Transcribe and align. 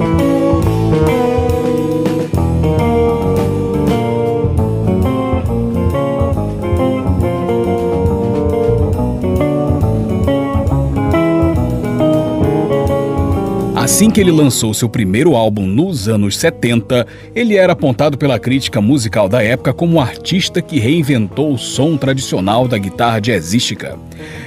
Assim 14.01 14.09
que 14.09 14.19
ele 14.19 14.31
lançou 14.31 14.73
seu 14.73 14.89
primeiro 14.89 15.35
álbum 15.35 15.67
nos 15.67 16.09
anos 16.09 16.35
70, 16.35 17.05
ele 17.35 17.55
era 17.55 17.73
apontado 17.73 18.17
pela 18.17 18.39
crítica 18.39 18.81
musical 18.81 19.29
da 19.29 19.43
época 19.43 19.75
como 19.75 19.97
um 19.97 20.01
artista 20.01 20.59
que 20.59 20.79
reinventou 20.79 21.53
o 21.53 21.57
som 21.59 21.95
tradicional 21.97 22.67
da 22.67 22.79
guitarra 22.79 23.19
jazzística. 23.19 23.95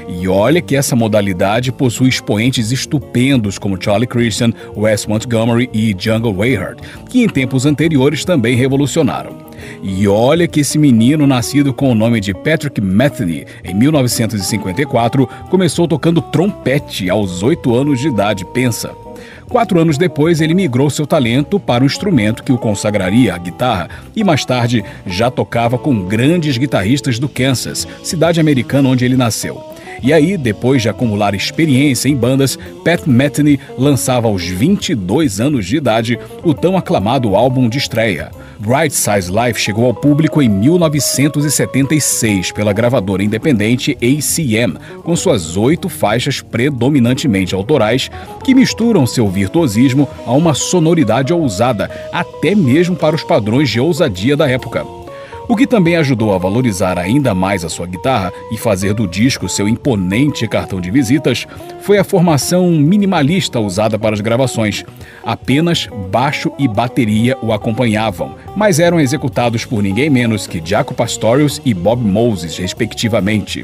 E 0.09 0.27
olha 0.27 0.61
que 0.61 0.75
essa 0.75 0.97
modalidade 0.97 1.71
possui 1.71 2.09
expoentes 2.09 2.73
estupendos 2.73 3.57
como 3.57 3.81
Charlie 3.81 4.09
Christian, 4.09 4.53
Wes 4.77 5.07
Montgomery 5.07 5.71
e 5.73 5.95
Jungle 5.97 6.35
Wayhard, 6.35 6.83
que 7.09 7.23
em 7.23 7.29
tempos 7.29 7.65
anteriores 7.65 8.25
também 8.25 8.57
revolucionaram. 8.57 9.37
E 9.85 10.09
olha 10.09 10.49
que 10.49 10.59
esse 10.59 10.79
menino, 10.79 11.29
nascido 11.29 11.73
com 11.73 11.93
o 11.93 11.95
nome 11.95 12.19
de 12.19 12.35
Patrick 12.35 12.81
Metheny 12.81 13.47
em 13.63 13.73
1954, 13.73 15.29
começou 15.49 15.87
tocando 15.87 16.21
trompete 16.21 17.09
aos 17.09 17.41
8 17.41 17.73
anos 17.73 18.01
de 18.01 18.09
idade, 18.09 18.45
pensa. 18.47 19.04
Quatro 19.49 19.81
anos 19.81 19.99
depois, 19.99 20.41
ele 20.41 20.55
migrou 20.55 20.89
seu 20.91 21.07
talento 21.07 21.61
para 21.61 21.83
um 21.83 21.87
instrumento 21.87 22.43
que 22.43 22.53
o 22.53 22.59
consagraria, 22.59 23.35
a 23.35 23.39
guitarra, 23.39 23.89
e 24.15 24.25
mais 24.25 24.45
tarde 24.45 24.85
já 25.07 25.31
tocava 25.31 25.79
com 25.79 26.05
grandes 26.05 26.57
guitarristas 26.57 27.19
do 27.19 27.29
Kansas, 27.29 27.87
cidade 28.03 28.41
americana 28.41 28.89
onde 28.89 29.05
ele 29.05 29.17
nasceu. 29.17 29.75
E 30.03 30.13
aí, 30.13 30.37
depois 30.37 30.83
de 30.83 30.89
acumular 30.89 31.35
experiência 31.35 32.09
em 32.09 32.17
bandas, 32.17 32.59
Pat 32.85 33.07
Metheny 33.07 33.59
lançava 33.79 34.29
aos 34.29 34.45
22 34.45 35.41
anos 35.41 35.65
de 35.65 35.77
idade 35.77 36.19
o 36.43 36.53
tão 36.53 36.77
aclamado 36.77 37.35
álbum 37.35 37.69
de 37.69 37.79
estreia. 37.79 38.31
Bright 38.59 38.95
Size 38.95 39.31
Life 39.31 39.61
chegou 39.61 39.87
ao 39.87 39.95
público 39.95 40.41
em 40.41 40.49
1976 40.49 42.53
pela 42.53 42.73
gravadora 42.73 43.23
independente 43.23 43.97
ACM, 44.01 44.79
com 45.03 45.17
suas 45.17 45.57
oito 45.57 45.89
faixas 45.89 46.41
predominantemente 46.41 47.55
autorais 47.55 48.11
que 48.43 48.55
misturam 48.55 49.07
seu 49.07 49.29
virtuosismo 49.29 50.09
a 50.27 50.33
uma 50.33 50.55
sonoridade 50.55 51.33
ousada, 51.33 51.91
até 52.13 52.55
mesmo 52.55 52.97
para 52.97 53.17
os 53.17 53.23
padrões 53.23 53.69
de 53.69 53.81
ousadia 53.81 54.37
da 54.37 54.49
época. 54.49 55.04
O 55.47 55.55
que 55.55 55.67
também 55.67 55.97
ajudou 55.97 56.35
a 56.35 56.39
valorizar 56.39 56.99
ainda 56.99 57.35
mais 57.35 57.67
a 57.67 57.69
sua 57.69 57.87
guitarra 57.87 58.33
e 58.51 58.57
fazer 58.57 58.95
do 58.95 59.07
disco 59.07 59.47
seu 59.47 59.69
imponente 59.69 60.49
cartão 60.49 60.81
de 60.81 60.91
visitas 60.91 61.47
foi 61.81 61.99
a 61.99 62.05
formação 62.05 62.71
minimalista 62.71 63.61
usada 63.61 63.99
para 63.99 64.15
as 64.15 64.23
gravações. 64.23 64.85
Apenas 65.23 65.87
baixo 66.11 66.51
e 66.59 66.67
bateria 66.67 67.37
o 67.43 67.53
acompanhavam, 67.53 68.37
mas 68.57 68.79
eram 68.79 68.99
executados 68.99 69.67
por 69.67 69.83
ninguém 69.83 70.09
menos 70.09 70.47
que 70.47 70.63
Jaco 70.65 70.95
Pastorius 70.95 71.61
e 71.63 71.75
Bob 71.75 72.03
Moses, 72.03 72.57
respectivamente. 72.57 73.63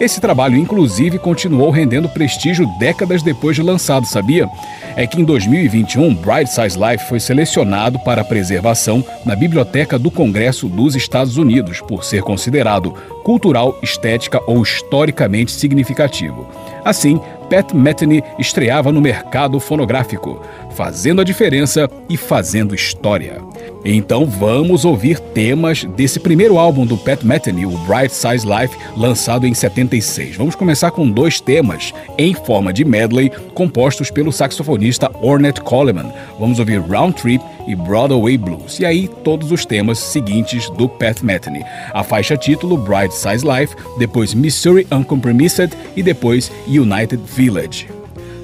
Esse 0.00 0.20
trabalho, 0.20 0.56
inclusive, 0.56 1.18
continuou 1.18 1.70
rendendo 1.70 2.08
prestígio 2.08 2.66
décadas 2.78 3.20
depois 3.20 3.56
de 3.56 3.62
lançado, 3.62 4.06
sabia? 4.06 4.48
É 4.94 5.08
que 5.08 5.20
em 5.20 5.24
2021, 5.24 6.14
Bright 6.14 6.48
Size 6.48 6.78
Life 6.78 7.04
foi 7.08 7.18
selecionado 7.18 7.98
para 7.98 8.22
preservação 8.22 9.04
na 9.26 9.34
Biblioteca 9.34 9.98
do 9.98 10.08
Congresso 10.08 10.68
dos 10.68 10.94
Estados 10.94 11.36
Unidos, 11.36 11.80
por 11.80 12.04
ser 12.04 12.22
considerado 12.22 12.92
cultural, 13.24 13.76
estética 13.82 14.40
ou 14.46 14.62
historicamente 14.62 15.50
significativo. 15.50 16.46
Assim, 16.84 17.20
Pat 17.50 17.72
Metheny 17.72 18.22
estreava 18.38 18.92
no 18.92 19.00
mercado 19.00 19.58
fonográfico, 19.58 20.40
fazendo 20.76 21.20
a 21.20 21.24
diferença 21.24 21.90
e 22.08 22.16
fazendo 22.16 22.72
história. 22.72 23.47
Então 23.84 24.26
vamos 24.26 24.84
ouvir 24.84 25.18
temas 25.18 25.84
desse 25.84 26.18
primeiro 26.18 26.58
álbum 26.58 26.84
do 26.84 26.96
Pat 26.96 27.22
Metheny, 27.22 27.64
o 27.64 27.70
Bright 27.78 28.12
Size 28.12 28.46
Life, 28.46 28.76
lançado 28.96 29.46
em 29.46 29.54
76. 29.54 30.36
Vamos 30.36 30.54
começar 30.54 30.90
com 30.90 31.08
dois 31.08 31.40
temas 31.40 31.92
em 32.16 32.34
forma 32.34 32.72
de 32.72 32.84
medley, 32.84 33.30
compostos 33.54 34.10
pelo 34.10 34.32
saxofonista 34.32 35.10
Ornette 35.22 35.60
Coleman. 35.60 36.12
Vamos 36.38 36.58
ouvir 36.58 36.80
Round 36.80 37.14
Trip 37.14 37.44
e 37.66 37.74
Broadway 37.74 38.36
Blues, 38.36 38.80
e 38.80 38.86
aí 38.86 39.08
todos 39.22 39.52
os 39.52 39.64
temas 39.64 39.98
seguintes 39.98 40.70
do 40.70 40.88
Pat 40.88 41.22
Metheny. 41.22 41.62
A 41.92 42.02
faixa 42.02 42.36
título 42.36 42.76
Bright 42.78 43.14
Size 43.14 43.46
Life, 43.46 43.76
depois 43.98 44.34
Missouri 44.34 44.86
Uncompromissed 44.90 45.70
e 45.96 46.02
depois 46.02 46.50
United 46.66 47.20
Village. 47.26 47.97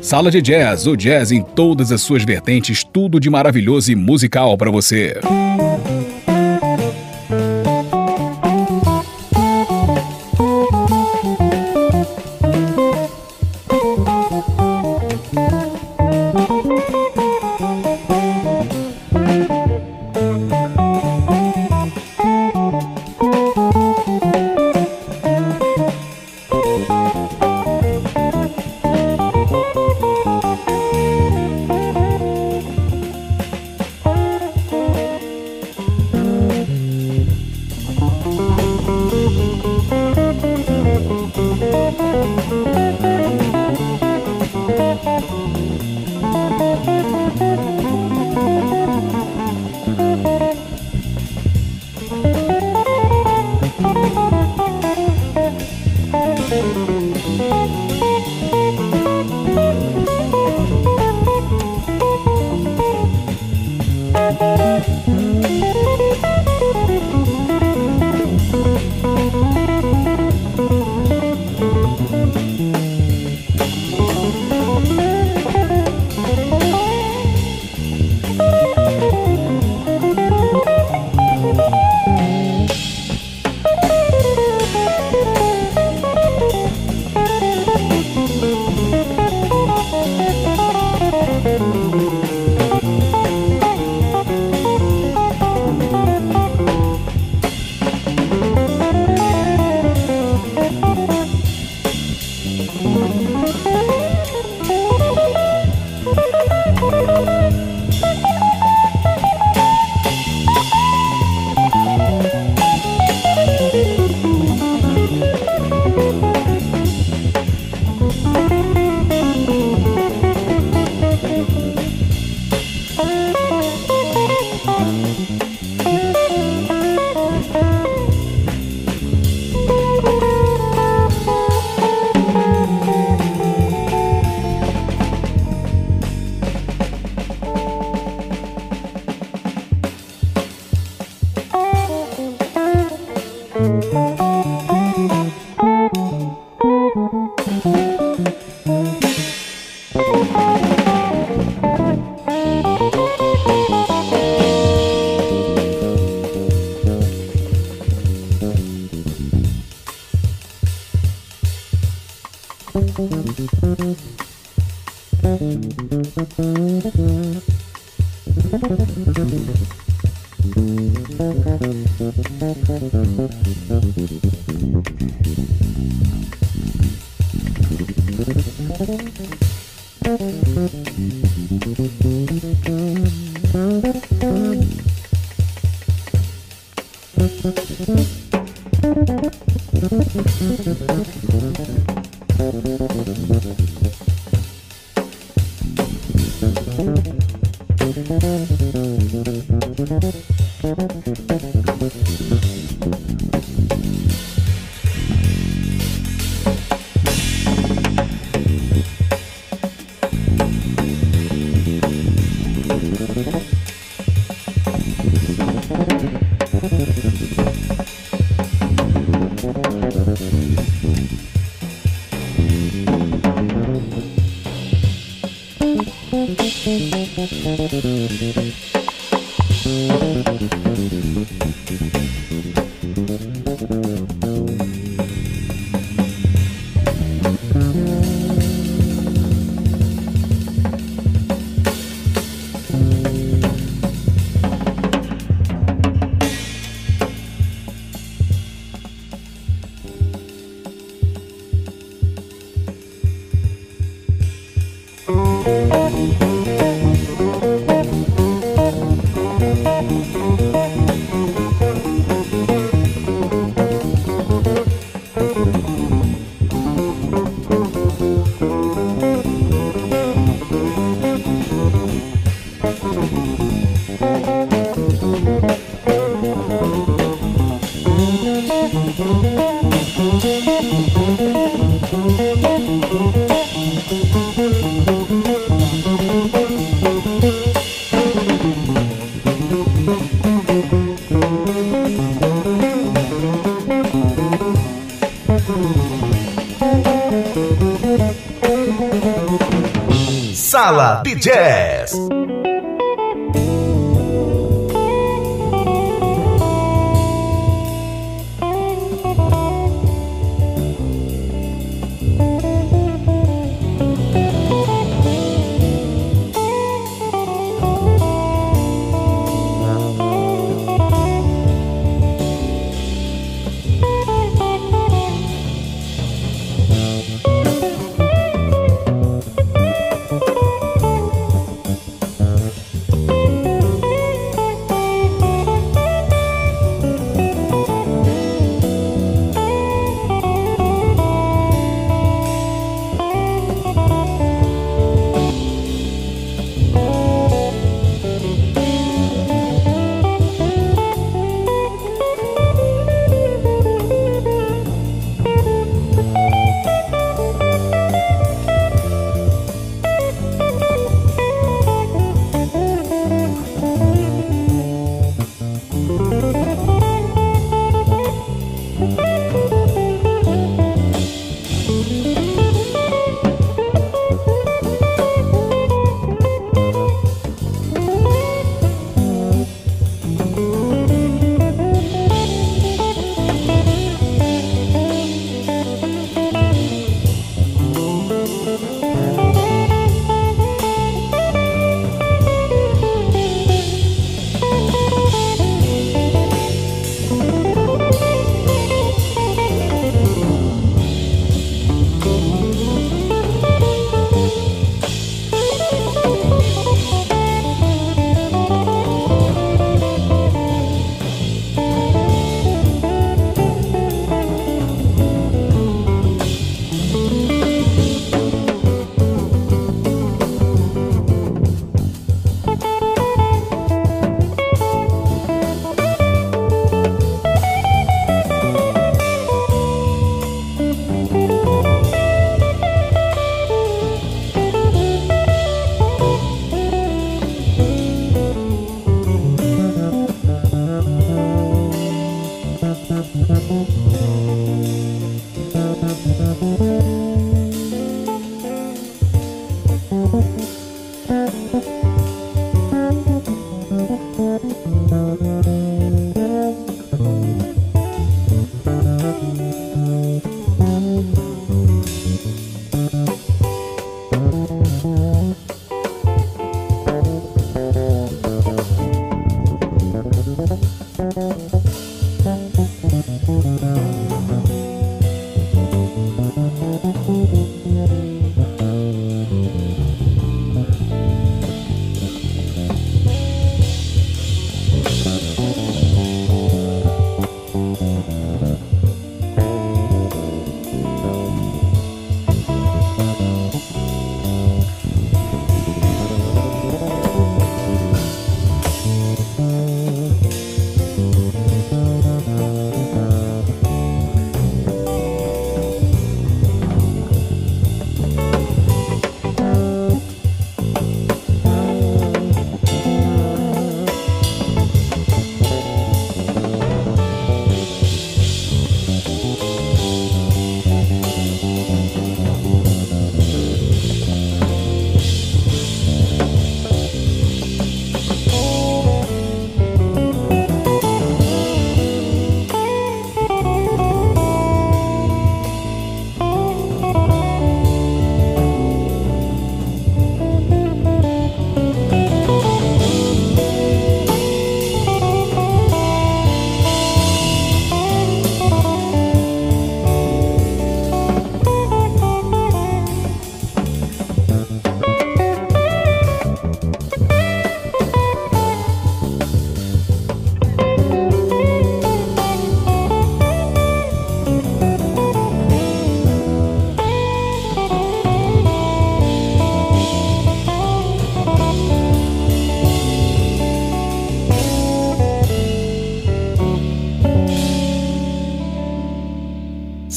Sala 0.05 0.31
de 0.31 0.43
Jazz, 0.43 0.87
o 0.87 0.95
jazz 0.95 1.33
em 1.33 1.41
todas 1.41 1.91
as 1.91 2.03
suas 2.03 2.23
vertentes, 2.25 2.85
tudo 2.85 3.19
de 3.19 3.31
maravilhoso 3.31 3.91
e 3.91 3.97
musical 3.97 4.55
para 4.55 4.71
você. 4.71 5.19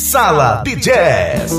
Sala 0.07 0.61
de 0.63 0.77
Jazz. 0.77 1.51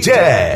Sala 0.00 0.49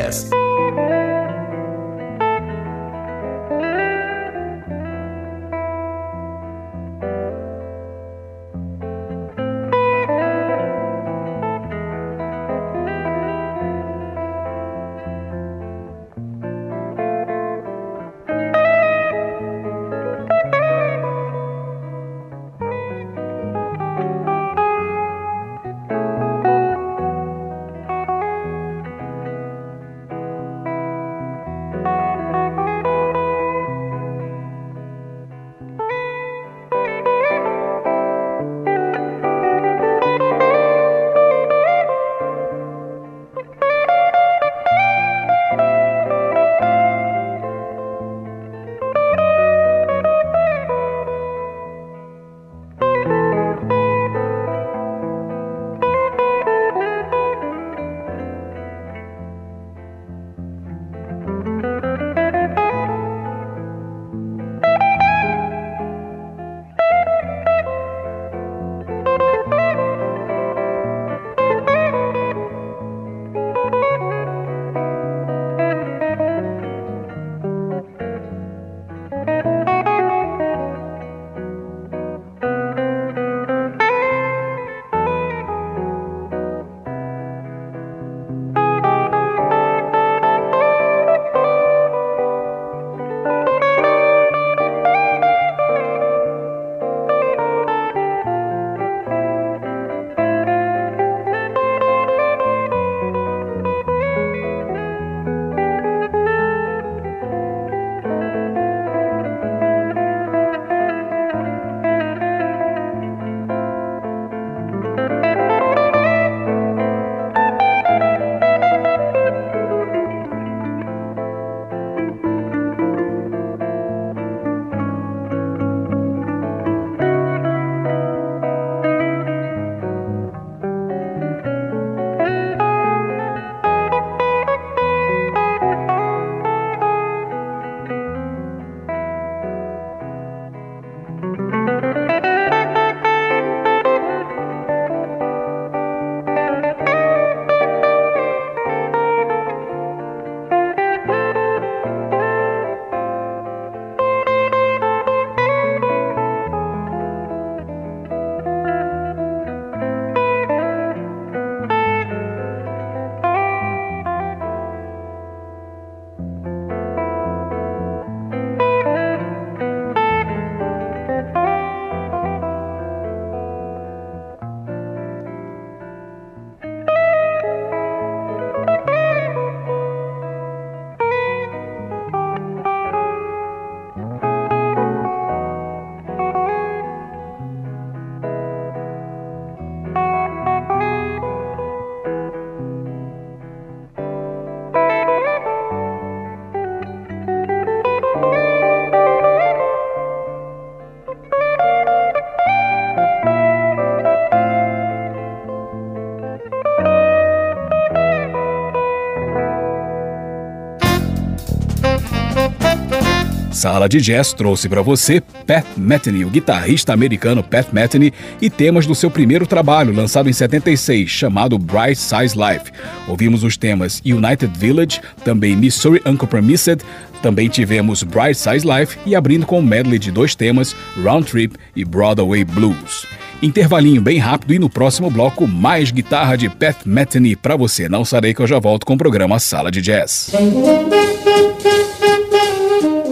Sala 213.75 213.89
de 213.89 214.01
Jazz 214.01 214.33
trouxe 214.33 214.69
para 214.69 214.83
você 214.83 215.21
Pat 215.21 215.67
Metheny, 215.77 216.25
o 216.25 216.31
guitarrista 216.31 216.93
americano 216.93 217.43
Pat 217.43 217.73
Metheny, 217.73 218.13
e 218.41 218.49
temas 218.49 218.87
do 218.87 218.95
seu 218.95 219.11
primeiro 219.11 219.49
trabalho, 219.49 219.93
lançado 219.93 220.31
em 220.31 220.33
76, 220.33 221.11
chamado 221.11 221.59
Bright 221.59 221.97
Size 221.97 222.37
Life. 222.39 222.71
Ouvimos 223.09 223.43
os 223.43 223.57
temas 223.57 224.01
United 224.07 224.57
Village, 224.57 225.01
também 225.25 225.57
Missouri 225.57 226.01
Uncompromised, 226.07 226.85
também 227.21 227.49
tivemos 227.49 228.05
Bright 228.05 228.37
Size 228.37 228.65
Life 228.65 228.97
e 229.05 229.17
abrindo 229.17 229.45
com 229.45 229.59
um 229.59 229.63
medley 229.63 229.99
de 229.99 230.13
dois 230.13 230.37
temas, 230.37 230.77
Round 231.03 231.29
Trip 231.29 231.57
e 231.75 231.85
Broadway 231.85 232.45
Blues. 232.45 233.09
Intervalinho 233.43 234.01
bem 234.01 234.19
rápido 234.19 234.55
e 234.55 234.59
no 234.61 234.71
próximo 234.71 235.11
bloco 235.11 235.49
mais 235.49 235.91
guitarra 235.91 236.37
de 236.37 236.49
Pat 236.49 236.77
Metheny 236.87 237.35
para 237.35 237.57
você. 237.57 237.89
Não 237.89 238.05
sarei 238.05 238.33
que 238.35 238.41
eu 238.41 238.47
já 238.47 238.61
volto 238.61 238.87
com 238.87 238.95
o 238.95 238.99
programa 238.99 239.41
Sala 239.41 239.73
de 239.73 239.83
Jazz. 239.83 240.31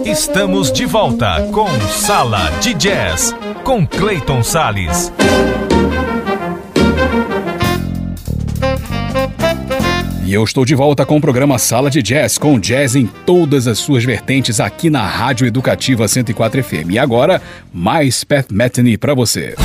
Estamos 0.05 0.69
de 0.69 0.85
volta 0.85 1.47
com 1.53 1.65
Sala 1.89 2.51
de 2.59 2.73
Jazz, 2.73 3.33
com 3.63 3.87
Clayton 3.87 4.43
Sales. 4.43 5.11
E 10.25 10.33
eu 10.33 10.43
estou 10.43 10.65
de 10.65 10.75
volta 10.75 11.05
com 11.05 11.15
o 11.15 11.21
programa 11.21 11.57
Sala 11.57 11.89
de 11.89 12.01
Jazz, 12.01 12.37
com 12.37 12.59
jazz 12.59 12.95
em 12.97 13.05
todas 13.25 13.65
as 13.65 13.79
suas 13.79 14.03
vertentes 14.03 14.59
aqui 14.59 14.89
na 14.89 15.05
Rádio 15.05 15.47
Educativa 15.47 16.05
104 16.05 16.61
FM. 16.61 16.91
E 16.91 16.99
agora, 16.99 17.41
mais 17.73 18.25
Pat 18.25 18.51
Metheny 18.51 18.97
para 18.97 19.13
você. 19.13 19.55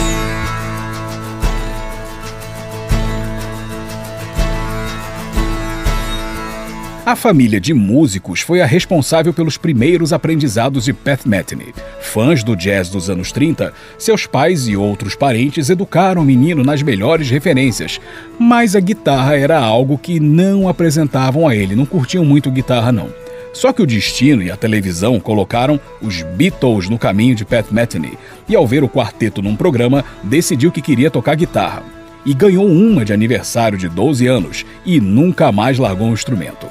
A 7.09 7.17
família 7.17 7.59
de 7.59 7.73
músicos 7.73 8.43
foi 8.43 8.61
a 8.61 8.67
responsável 8.67 9.33
pelos 9.33 9.57
primeiros 9.57 10.13
aprendizados 10.13 10.85
de 10.85 10.93
Pat 10.93 11.25
Metheny. 11.25 11.73
Fãs 12.03 12.45
do 12.45 12.55
jazz 12.55 12.91
dos 12.91 13.09
anos 13.09 13.33
30, 13.33 13.73
seus 13.97 14.27
pais 14.27 14.69
e 14.69 14.77
outros 14.77 15.15
parentes 15.15 15.71
educaram 15.71 16.21
o 16.21 16.25
menino 16.27 16.63
nas 16.63 16.83
melhores 16.83 17.31
referências, 17.31 17.99
mas 18.39 18.77
a 18.77 18.81
guitarra 18.81 19.39
era 19.39 19.59
algo 19.59 19.97
que 19.97 20.21
não 20.21 20.69
apresentavam 20.69 21.49
a 21.49 21.57
ele, 21.57 21.75
não 21.75 21.87
curtiam 21.87 22.27
muito 22.27 22.51
guitarra 22.51 22.93
não. 22.93 23.09
Só 23.55 23.73
que 23.73 23.81
o 23.81 23.87
destino 23.87 24.43
e 24.43 24.51
a 24.51 24.57
televisão 24.59 25.19
colocaram 25.19 25.81
os 26.03 26.21
Beatles 26.21 26.91
no 26.91 26.99
caminho 26.99 27.35
de 27.35 27.47
Pat 27.47 27.71
Metheny, 27.71 28.19
e 28.47 28.55
ao 28.55 28.67
ver 28.67 28.85
o 28.85 28.89
quarteto 28.89 29.41
num 29.41 29.57
programa, 29.57 30.05
decidiu 30.23 30.71
que 30.71 30.83
queria 30.83 31.11
tocar 31.11 31.37
guitarra. 31.37 31.83
E 32.27 32.35
ganhou 32.35 32.67
uma 32.67 33.03
de 33.03 33.15
aniversário 33.15 33.79
de 33.79 33.89
12 33.89 34.27
anos 34.27 34.67
e 34.85 35.01
nunca 35.01 35.51
mais 35.51 35.79
largou 35.79 36.11
o 36.11 36.13
instrumento. 36.13 36.67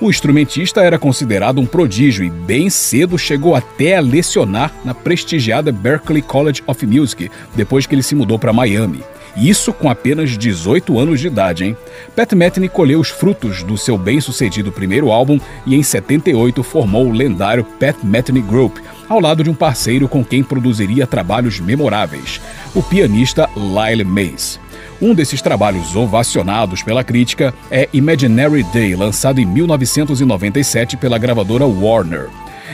O 0.00 0.10
instrumentista 0.10 0.82
era 0.82 0.98
considerado 0.98 1.60
um 1.60 1.66
prodígio 1.66 2.24
e 2.24 2.30
bem 2.30 2.70
cedo 2.70 3.18
chegou 3.18 3.54
até 3.54 3.96
a 3.96 4.00
lecionar 4.00 4.72
na 4.84 4.94
prestigiada 4.94 5.72
Berklee 5.72 6.22
College 6.22 6.62
of 6.66 6.86
Music, 6.86 7.30
depois 7.54 7.86
que 7.86 7.94
ele 7.94 8.02
se 8.02 8.14
mudou 8.14 8.38
para 8.38 8.52
Miami. 8.52 9.02
Isso 9.36 9.72
com 9.72 9.88
apenas 9.88 10.36
18 10.36 10.98
anos 10.98 11.20
de 11.20 11.28
idade, 11.28 11.64
hein? 11.64 11.76
Pat 12.16 12.32
Metheny 12.32 12.68
colheu 12.68 12.98
os 12.98 13.08
frutos 13.08 13.62
do 13.62 13.78
seu 13.78 13.96
bem-sucedido 13.96 14.72
primeiro 14.72 15.10
álbum 15.10 15.38
e 15.64 15.74
em 15.74 15.82
78 15.82 16.62
formou 16.62 17.06
o 17.06 17.12
lendário 17.12 17.64
Pat 17.64 17.96
Metheny 18.02 18.42
Group, 18.42 18.78
ao 19.08 19.20
lado 19.20 19.44
de 19.44 19.50
um 19.50 19.54
parceiro 19.54 20.08
com 20.08 20.24
quem 20.24 20.42
produziria 20.42 21.06
trabalhos 21.06 21.60
memoráveis, 21.60 22.40
o 22.74 22.82
pianista 22.82 23.48
Lyle 23.56 24.04
Mays. 24.04 24.58
Um 25.02 25.14
desses 25.14 25.40
trabalhos 25.40 25.96
ovacionados 25.96 26.82
pela 26.82 27.02
crítica 27.02 27.54
é 27.70 27.88
Imaginary 27.90 28.62
Day, 28.64 28.94
lançado 28.94 29.40
em 29.40 29.46
1997 29.46 30.98
pela 30.98 31.16
gravadora 31.16 31.64
Warner. 31.64 32.28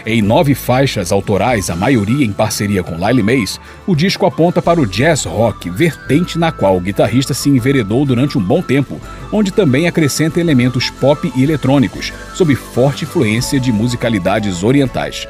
Em 0.05 0.21
nove 0.21 0.53
faixas 0.53 1.13
autorais, 1.13 1.71
a 1.71 1.77
maioria 1.77 2.27
em 2.27 2.33
parceria 2.33 2.83
com 2.83 2.97
Lyle 2.97 3.23
Mays, 3.23 3.61
o 3.87 3.95
disco 3.95 4.27
aponta 4.27 4.61
para 4.61 4.81
o 4.81 4.87
jazz 4.87 5.25
rock, 5.25 5.71
vertente 5.71 6.37
na 6.37 6.51
qual 6.51 6.77
o 6.77 6.81
guitarrista 6.81 7.33
se 7.33 7.49
enveredou 7.49 8.05
durante 8.05 8.37
um 8.37 8.43
bom 8.43 8.61
tempo, 8.61 9.01
onde 9.33 9.53
também 9.53 9.87
acrescenta 9.87 10.41
elementos 10.41 10.91
pop 10.91 11.33
e 11.35 11.43
eletrônicos, 11.45 12.13
sob 12.35 12.55
forte 12.57 13.05
influência 13.05 13.61
de 13.61 13.73
musicalidades 13.73 14.65
orientais. 14.65 15.29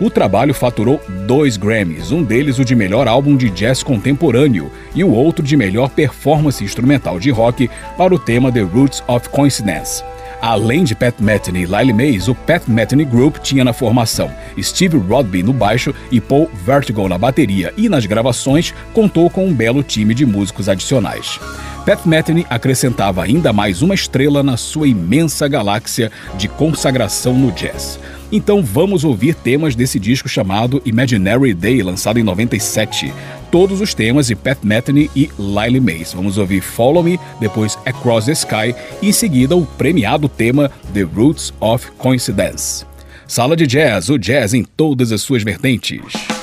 O 0.00 0.08
trabalho 0.08 0.54
faturou 0.54 1.00
dois 1.26 1.56
Grammys, 1.56 2.12
um 2.12 2.22
deles 2.22 2.60
o 2.60 2.64
de 2.64 2.76
melhor 2.76 3.08
álbum 3.08 3.36
de 3.36 3.50
jazz 3.50 3.82
contemporâneo 3.82 4.70
e 4.94 5.02
o 5.02 5.10
outro 5.10 5.44
de 5.44 5.56
melhor 5.56 5.90
performance 5.90 6.62
instrumental 6.62 7.18
de 7.18 7.30
rock 7.30 7.68
para 7.96 8.14
o 8.14 8.18
tema 8.18 8.52
The 8.52 8.60
Roots 8.60 9.02
of 9.08 9.28
Coincidence. 9.28 10.04
Além 10.40 10.84
de 10.84 10.94
Pat 10.94 11.14
Metheny 11.18 11.62
e 11.62 11.66
Lyle 11.66 11.92
Mays, 11.92 12.28
o 12.28 12.34
Pat 12.34 12.62
Metheny 12.68 13.04
Group 13.04 13.38
tinha 13.38 13.64
na 13.64 13.72
formação 13.72 14.30
Steve 14.60 14.96
Rodby 14.96 15.42
no 15.42 15.52
baixo 15.52 15.92
e 16.12 16.20
Paul 16.20 16.48
Vertigo 16.64 17.08
na 17.08 17.18
bateria, 17.18 17.74
e 17.76 17.88
nas 17.88 18.06
gravações 18.06 18.72
contou 18.92 19.28
com 19.28 19.46
um 19.46 19.52
belo 19.52 19.82
time 19.82 20.14
de 20.14 20.24
músicos 20.24 20.68
adicionais. 20.68 21.40
Pat 21.84 22.04
Metheny 22.04 22.46
acrescentava 22.50 23.24
ainda 23.24 23.52
mais 23.52 23.82
uma 23.82 23.94
estrela 23.94 24.42
na 24.42 24.56
sua 24.56 24.86
imensa 24.86 25.48
galáxia 25.48 26.12
de 26.36 26.46
consagração 26.46 27.34
no 27.34 27.50
jazz. 27.50 27.98
Então 28.30 28.62
vamos 28.62 29.04
ouvir 29.04 29.34
temas 29.34 29.74
desse 29.74 29.98
disco 29.98 30.28
chamado 30.28 30.82
Imaginary 30.84 31.54
Day, 31.54 31.82
lançado 31.82 32.18
em 32.18 32.22
97. 32.22 33.12
Todos 33.50 33.80
os 33.80 33.94
temas 33.94 34.26
de 34.26 34.36
Pat 34.36 34.58
Metheny 34.62 35.10
e 35.16 35.30
Lyle 35.38 35.80
Mays. 35.80 36.12
Vamos 36.12 36.36
ouvir 36.36 36.60
Follow 36.60 37.02
Me, 37.02 37.18
depois 37.40 37.78
Across 37.86 38.26
the 38.26 38.32
Sky 38.32 38.74
e 39.00 39.08
em 39.08 39.12
seguida 39.12 39.56
o 39.56 39.64
premiado 39.64 40.28
tema 40.28 40.70
The 40.92 41.02
Roots 41.02 41.54
of 41.58 41.90
Coincidence. 41.92 42.84
Sala 43.26 43.56
de 43.56 43.66
Jazz, 43.66 44.10
o 44.10 44.18
jazz 44.18 44.52
em 44.52 44.64
todas 44.64 45.12
as 45.12 45.22
suas 45.22 45.42
vertentes. 45.42 46.37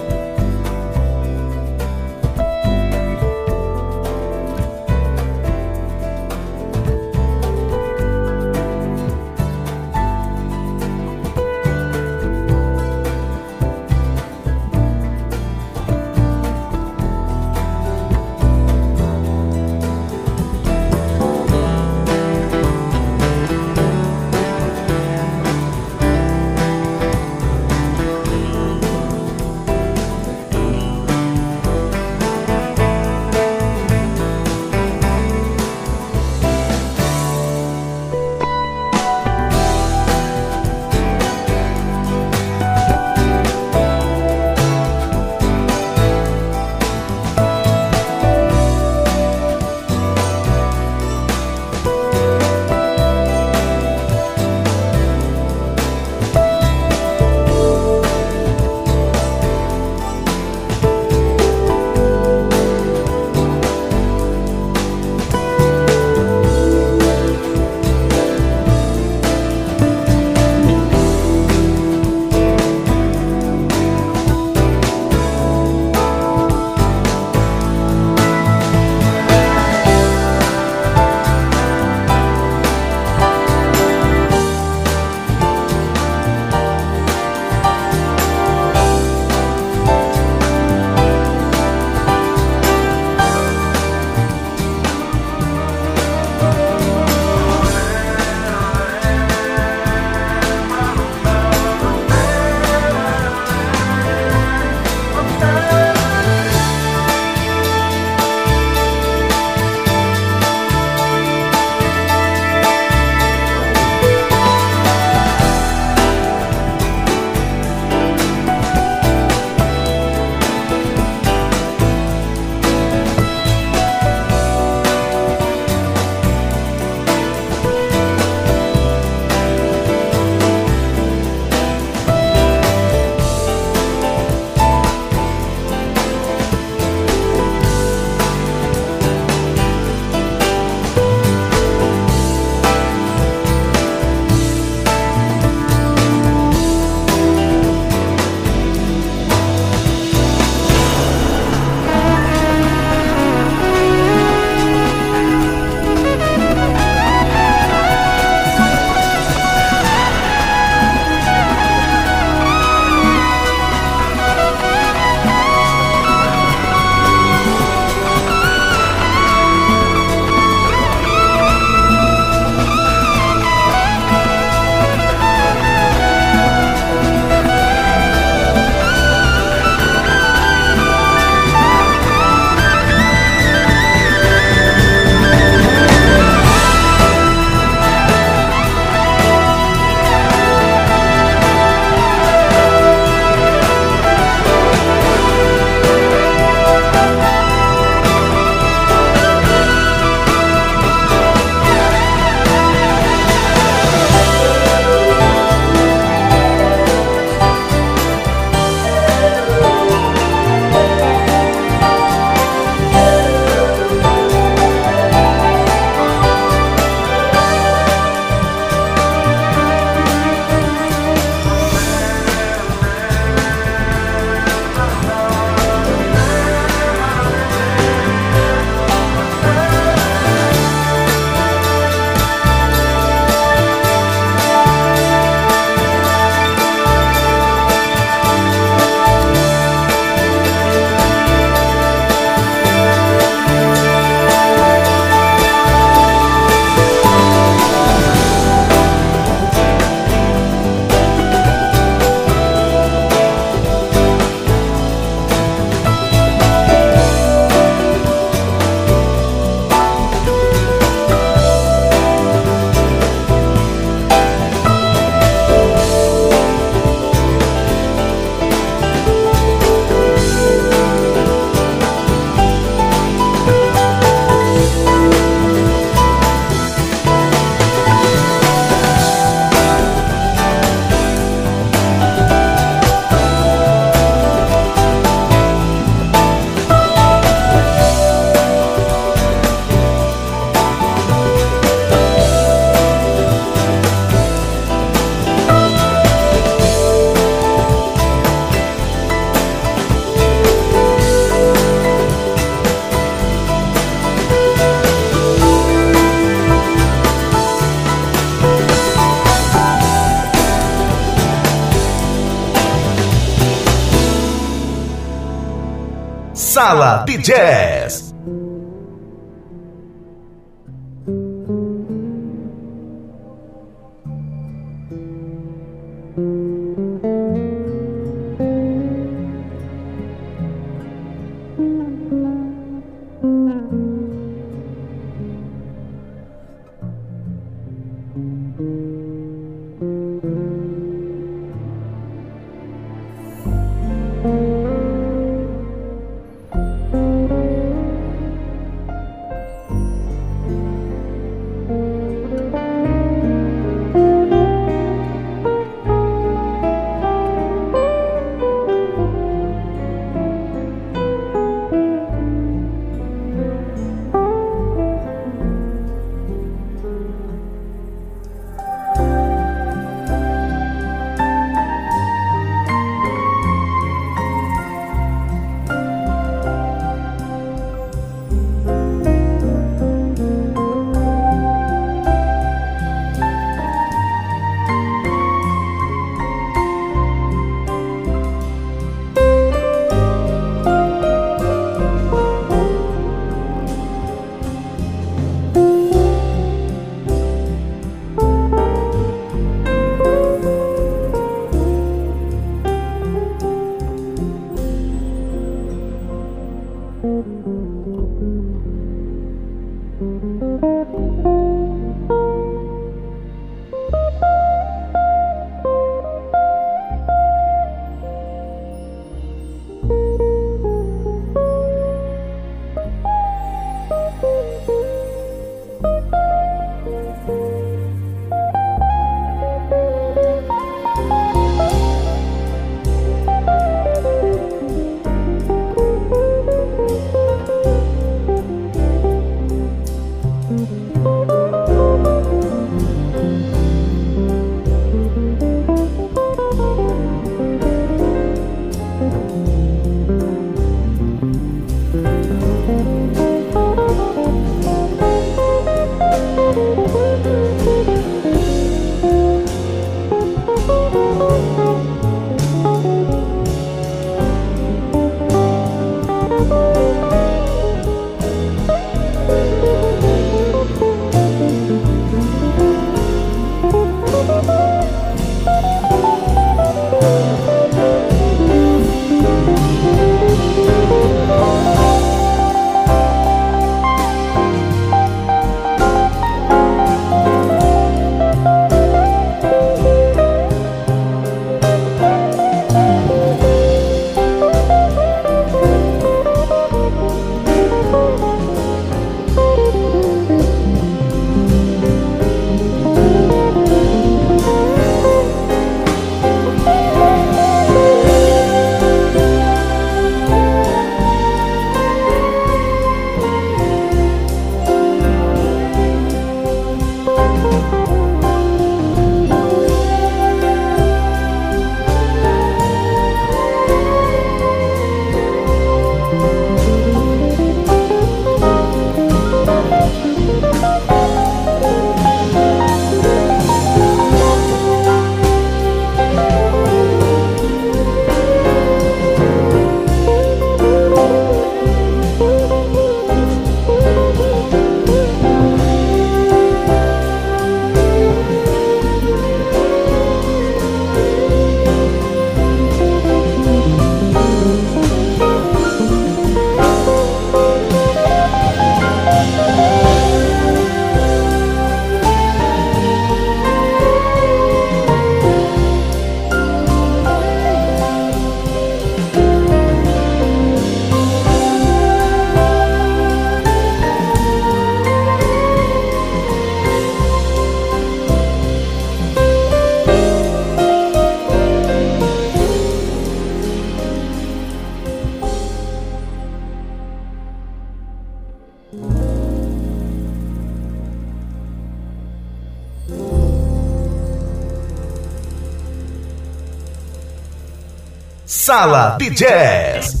Sala 598.51 598.97
de 598.99 599.09
Jazz. 599.11 600.00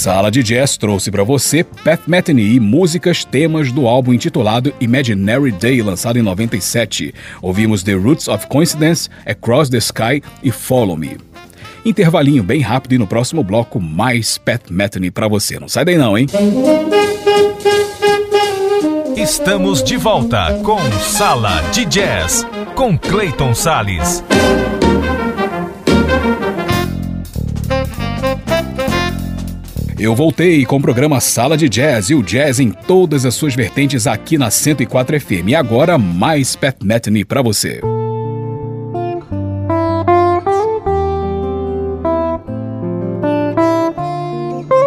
Sala 0.00 0.30
de 0.30 0.42
Jazz 0.42 0.78
trouxe 0.78 1.10
para 1.10 1.22
você 1.22 1.62
Pat 1.62 2.00
Metheny 2.06 2.54
e 2.54 2.58
músicas 2.58 3.22
temas 3.22 3.70
do 3.70 3.86
álbum 3.86 4.14
intitulado 4.14 4.72
Imaginary 4.80 5.52
Day, 5.52 5.82
lançado 5.82 6.18
em 6.18 6.22
97. 6.22 7.14
Ouvimos 7.42 7.82
The 7.82 7.92
Roots 7.92 8.26
of 8.26 8.46
Coincidence, 8.46 9.10
Across 9.26 9.68
the 9.68 9.76
Sky 9.76 10.22
e 10.42 10.50
Follow 10.50 10.96
Me. 10.96 11.18
Intervalinho 11.84 12.42
bem 12.42 12.62
rápido 12.62 12.94
e 12.94 12.98
no 12.98 13.06
próximo 13.06 13.44
bloco 13.44 13.78
mais 13.78 14.38
Pat 14.38 14.70
Metheny 14.70 15.10
para 15.10 15.28
você. 15.28 15.60
Não 15.60 15.68
sai 15.68 15.84
daí 15.84 15.98
não, 15.98 16.16
hein? 16.16 16.26
Estamos 19.18 19.82
de 19.82 19.98
volta 19.98 20.54
com 20.64 20.80
Sala 21.02 21.60
de 21.72 21.84
Jazz 21.84 22.46
com 22.74 22.96
Clayton 22.96 23.54
Sales. 23.54 24.24
Eu 30.00 30.14
voltei 30.14 30.64
com 30.64 30.76
o 30.76 30.80
programa 30.80 31.20
Sala 31.20 31.58
de 31.58 31.68
Jazz 31.68 32.08
e 32.08 32.14
o 32.14 32.22
jazz 32.22 32.58
em 32.58 32.70
todas 32.70 33.26
as 33.26 33.34
suas 33.34 33.54
vertentes 33.54 34.06
aqui 34.06 34.38
na 34.38 34.50
104 34.50 35.20
FM. 35.20 35.48
E 35.48 35.54
agora 35.54 35.98
mais 35.98 36.56
Pat 36.56 36.76
Metheny 36.82 37.22
para 37.22 37.42
você. 37.42 37.82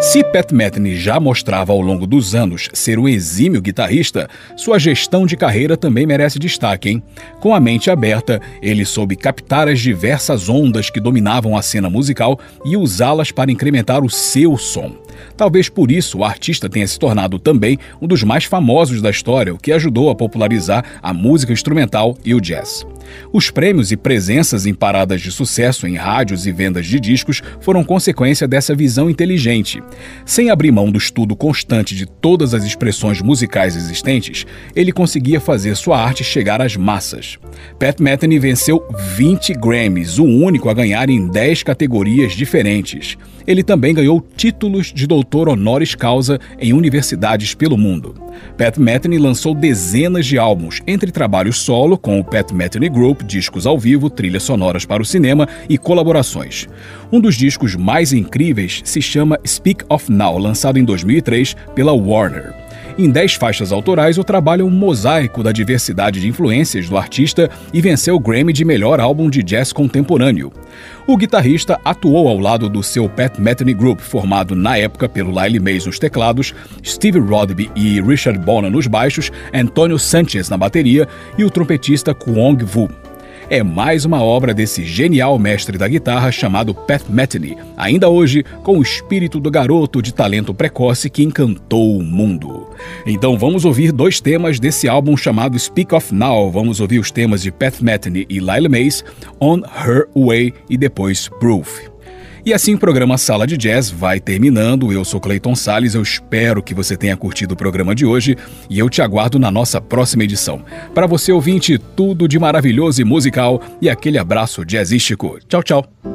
Se 0.00 0.24
Pat 0.24 0.50
Metheny 0.50 0.96
já 0.96 1.20
mostrava 1.20 1.72
ao 1.72 1.80
longo 1.80 2.08
dos 2.08 2.34
anos 2.34 2.68
ser 2.72 2.98
um 2.98 3.08
exímio 3.08 3.62
guitarrista, 3.62 4.28
sua 4.56 4.80
gestão 4.80 5.26
de 5.26 5.36
carreira 5.36 5.76
também 5.76 6.06
merece 6.06 6.40
destaque, 6.40 6.88
hein? 6.88 7.02
Com 7.40 7.54
a 7.54 7.60
mente 7.60 7.88
aberta, 7.88 8.40
ele 8.60 8.84
soube 8.84 9.14
captar 9.14 9.68
as 9.68 9.80
diversas 9.80 10.48
ondas 10.48 10.90
que 10.90 11.00
dominavam 11.00 11.56
a 11.56 11.62
cena 11.62 11.88
musical 11.88 12.38
e 12.64 12.76
usá-las 12.76 13.30
para 13.30 13.52
incrementar 13.52 14.04
o 14.04 14.10
seu 14.10 14.58
som. 14.58 15.03
Talvez 15.36 15.68
por 15.68 15.90
isso 15.90 16.18
o 16.18 16.24
artista 16.24 16.68
tenha 16.68 16.86
se 16.86 16.98
tornado 16.98 17.38
também 17.38 17.78
um 18.00 18.06
dos 18.06 18.22
mais 18.22 18.44
famosos 18.44 19.00
da 19.00 19.10
história, 19.10 19.54
o 19.54 19.58
que 19.58 19.72
ajudou 19.72 20.10
a 20.10 20.14
popularizar 20.14 20.84
a 21.02 21.12
música 21.12 21.52
instrumental 21.52 22.16
e 22.24 22.34
o 22.34 22.40
jazz. 22.40 22.86
Os 23.32 23.50
prêmios 23.50 23.92
e 23.92 23.96
presenças 23.96 24.66
em 24.66 24.74
paradas 24.74 25.20
de 25.20 25.30
sucesso 25.30 25.86
em 25.86 25.96
rádios 25.96 26.46
e 26.46 26.52
vendas 26.52 26.86
de 26.86 26.98
discos 26.98 27.42
foram 27.60 27.84
consequência 27.84 28.46
dessa 28.46 28.74
visão 28.74 29.10
inteligente. 29.10 29.82
Sem 30.24 30.50
abrir 30.50 30.72
mão 30.72 30.90
do 30.90 30.98
estudo 30.98 31.36
constante 31.36 31.94
de 31.94 32.06
todas 32.06 32.54
as 32.54 32.64
expressões 32.64 33.20
musicais 33.20 33.76
existentes, 33.76 34.46
ele 34.74 34.92
conseguia 34.92 35.40
fazer 35.40 35.76
sua 35.76 36.00
arte 36.00 36.24
chegar 36.24 36.60
às 36.60 36.76
massas. 36.76 37.38
Pat 37.78 38.00
Metheny 38.00 38.38
venceu 38.38 38.84
20 39.16 39.54
Grammys, 39.54 40.18
o 40.18 40.24
único 40.24 40.68
a 40.68 40.74
ganhar 40.74 41.08
em 41.08 41.28
10 41.28 41.62
categorias 41.62 42.32
diferentes. 42.32 43.16
Ele 43.46 43.62
também 43.62 43.94
ganhou 43.94 44.24
títulos 44.36 44.92
de 44.92 45.03
doutor 45.06 45.48
honoris 45.48 45.94
causa 45.94 46.38
em 46.58 46.72
universidades 46.72 47.54
pelo 47.54 47.76
mundo. 47.76 48.14
Pat 48.56 48.78
Metheny 48.78 49.18
lançou 49.18 49.54
dezenas 49.54 50.26
de 50.26 50.38
álbuns, 50.38 50.80
entre 50.86 51.10
trabalhos 51.10 51.58
solo 51.58 51.96
com 51.96 52.18
o 52.18 52.24
Pat 52.24 52.52
Metheny 52.52 52.88
Group, 52.88 53.22
discos 53.22 53.66
ao 53.66 53.78
vivo, 53.78 54.10
trilhas 54.10 54.42
sonoras 54.42 54.84
para 54.84 55.02
o 55.02 55.06
cinema 55.06 55.48
e 55.68 55.78
colaborações. 55.78 56.68
Um 57.12 57.20
dos 57.20 57.36
discos 57.36 57.76
mais 57.76 58.12
incríveis 58.12 58.80
se 58.84 59.00
chama 59.00 59.38
Speak 59.46 59.84
of 59.88 60.10
Now, 60.10 60.38
lançado 60.38 60.78
em 60.78 60.84
2003 60.84 61.56
pela 61.74 61.92
Warner. 61.92 62.63
Em 62.96 63.10
10 63.10 63.34
faixas 63.34 63.72
autorais, 63.72 64.18
o 64.18 64.22
trabalho 64.22 64.62
é 64.62 64.64
um 64.64 64.70
mosaico 64.70 65.42
da 65.42 65.50
diversidade 65.50 66.20
de 66.20 66.28
influências 66.28 66.88
do 66.88 66.96
artista 66.96 67.50
e 67.72 67.80
venceu 67.80 68.14
o 68.14 68.20
Grammy 68.20 68.52
de 68.52 68.64
melhor 68.64 69.00
álbum 69.00 69.28
de 69.28 69.42
jazz 69.42 69.72
contemporâneo. 69.72 70.52
O 71.04 71.16
guitarrista 71.16 71.80
atuou 71.84 72.28
ao 72.28 72.38
lado 72.38 72.68
do 72.68 72.84
seu 72.84 73.08
Pat 73.08 73.36
Metheny 73.36 73.74
Group, 73.74 73.98
formado 73.98 74.54
na 74.54 74.76
época 74.76 75.08
pelo 75.08 75.32
Lyle 75.32 75.58
Mays 75.58 75.86
nos 75.86 75.98
teclados, 75.98 76.54
Steve 76.84 77.18
Rodby 77.18 77.68
e 77.74 78.00
Richard 78.00 78.38
Bona 78.38 78.70
nos 78.70 78.86
baixos, 78.86 79.32
Antonio 79.52 79.98
Sanchez 79.98 80.48
na 80.48 80.56
bateria 80.56 81.08
e 81.36 81.42
o 81.42 81.50
trompetista 81.50 82.14
Kwong 82.14 82.64
Vu 82.64 82.88
é 83.48 83.62
mais 83.62 84.04
uma 84.04 84.22
obra 84.22 84.54
desse 84.54 84.84
genial 84.84 85.38
mestre 85.38 85.76
da 85.76 85.88
guitarra 85.88 86.30
chamado 86.32 86.74
Pat 86.74 87.02
Metheny, 87.08 87.56
ainda 87.76 88.08
hoje 88.08 88.44
com 88.62 88.78
o 88.78 88.82
espírito 88.82 89.38
do 89.38 89.50
garoto 89.50 90.00
de 90.00 90.12
talento 90.12 90.54
precoce 90.54 91.10
que 91.10 91.22
encantou 91.22 91.98
o 91.98 92.02
mundo. 92.02 92.70
Então 93.06 93.38
vamos 93.38 93.64
ouvir 93.64 93.92
dois 93.92 94.20
temas 94.20 94.58
desse 94.58 94.88
álbum 94.88 95.16
chamado 95.16 95.58
Speak 95.58 95.94
of 95.94 96.14
Now. 96.14 96.50
Vamos 96.50 96.80
ouvir 96.80 96.98
os 96.98 97.10
temas 97.10 97.42
de 97.42 97.50
Pat 97.50 97.80
Metheny 97.80 98.26
e 98.28 98.38
Lila 98.38 98.68
Mays, 98.68 99.04
On 99.40 99.58
Her 99.58 100.08
Way 100.14 100.52
e 100.68 100.76
depois 100.76 101.28
Proof. 101.40 101.93
E 102.46 102.52
assim 102.52 102.74
o 102.74 102.78
programa 102.78 103.16
Sala 103.16 103.46
de 103.46 103.56
Jazz 103.56 103.90
vai 103.90 104.20
terminando. 104.20 104.92
Eu 104.92 105.02
sou 105.02 105.18
Clayton 105.18 105.54
Sales, 105.54 105.94
eu 105.94 106.02
espero 106.02 106.62
que 106.62 106.74
você 106.74 106.94
tenha 106.94 107.16
curtido 107.16 107.54
o 107.54 107.56
programa 107.56 107.94
de 107.94 108.04
hoje 108.04 108.36
e 108.68 108.78
eu 108.78 108.90
te 108.90 109.00
aguardo 109.00 109.38
na 109.38 109.50
nossa 109.50 109.80
próxima 109.80 110.24
edição. 110.24 110.62
Para 110.94 111.06
você 111.06 111.32
ouvinte, 111.32 111.78
tudo 111.78 112.28
de 112.28 112.38
maravilhoso 112.38 113.00
e 113.00 113.04
musical 113.04 113.62
e 113.80 113.88
aquele 113.88 114.18
abraço 114.18 114.62
jazzístico. 114.62 115.38
Tchau, 115.48 115.62
tchau. 115.62 116.13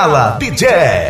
Sala 0.00 0.38
de 0.40 0.50
Jazz. 0.50 1.09